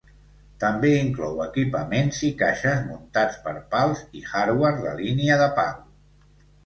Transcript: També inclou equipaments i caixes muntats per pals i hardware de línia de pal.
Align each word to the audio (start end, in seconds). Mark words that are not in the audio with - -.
També 0.61 0.89
inclou 1.01 1.43
equipaments 1.43 2.21
i 2.29 2.31
caixes 2.41 2.81
muntats 2.87 3.39
per 3.47 3.55
pals 3.75 4.01
i 4.21 4.25
hardware 4.33 4.83
de 4.87 4.97
línia 5.03 5.37
de 5.43 5.51
pal. 5.61 5.77